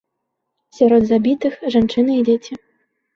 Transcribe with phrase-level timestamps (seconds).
[0.77, 2.59] Сярод забітых жанчыны і дзеці.